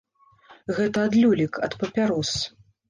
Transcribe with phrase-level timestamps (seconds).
[0.79, 2.31] Гэта ад люлек, ад папярос.